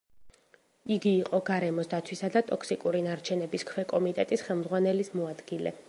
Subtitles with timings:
[0.95, 5.77] იგი იყო გარემოს დაცვისა და ტოქსიკური ნარჩენების ქვეკომიტეტის ხელმძღვანელის მოადგილე.